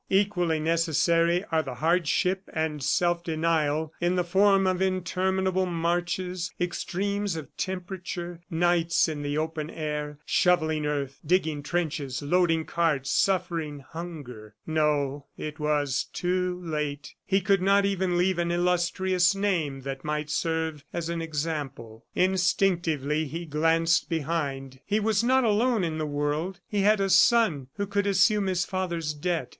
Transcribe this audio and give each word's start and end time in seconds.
Equally 0.09 0.59
necessary 0.59 1.45
are 1.51 1.61
the 1.61 1.75
hardship 1.75 2.49
and 2.51 2.81
self 2.81 3.23
denial 3.23 3.93
in 4.01 4.15
the 4.15 4.23
form 4.23 4.65
of 4.65 4.81
interminable 4.81 5.67
marches, 5.67 6.51
extremes 6.59 7.35
of 7.35 7.55
temperature, 7.55 8.41
nights 8.49 9.07
in 9.07 9.21
the 9.21 9.37
open 9.37 9.69
air, 9.69 10.17
shoveling 10.25 10.87
earth, 10.87 11.19
digging 11.23 11.61
trenches, 11.61 12.23
loading 12.23 12.65
carts, 12.65 13.11
suffering 13.11 13.77
hunger.... 13.89 14.55
No; 14.65 15.27
it 15.37 15.59
was 15.59 16.05
too 16.11 16.59
late. 16.65 17.13
He 17.23 17.39
could 17.39 17.61
not 17.61 17.85
even 17.85 18.17
leave 18.17 18.39
an 18.39 18.49
illustrious 18.49 19.35
name 19.35 19.81
that 19.81 20.03
might 20.03 20.31
serve 20.31 20.83
as 20.91 21.09
an 21.09 21.21
example. 21.21 22.07
Instinctively 22.15 23.25
he 23.25 23.45
glanced 23.45 24.09
behind. 24.09 24.79
He 24.83 24.99
was 24.99 25.23
not 25.23 25.43
alone 25.43 25.83
in 25.83 25.99
the 25.99 26.07
world; 26.07 26.59
he 26.67 26.81
had 26.81 26.99
a 26.99 27.07
son 27.11 27.67
who 27.75 27.85
could 27.85 28.07
assume 28.07 28.47
his 28.47 28.65
father's 28.65 29.13
debt 29.13 29.49